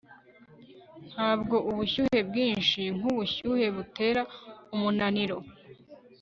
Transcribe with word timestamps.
ntabwo 1.11 1.55
ubushyuhe 1.69 2.19
bwinshi 2.29 2.81
nkubushuhe 2.97 3.65
butera 3.75 4.21
umunaniro 4.75 5.37